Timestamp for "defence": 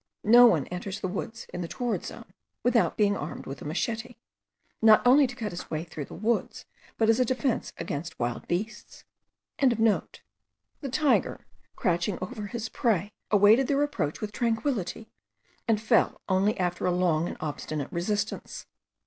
7.23-7.71